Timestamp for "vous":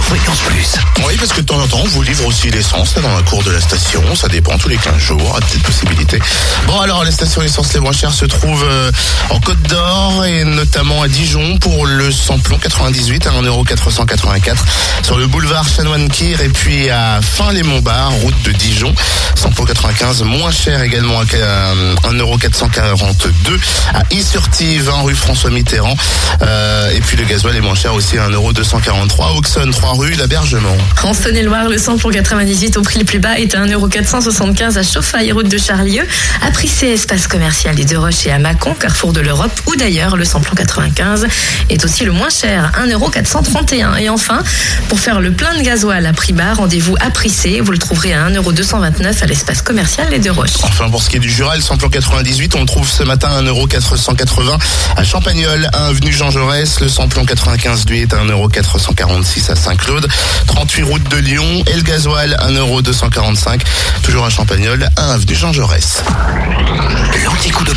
1.88-2.02, 47.60-47.70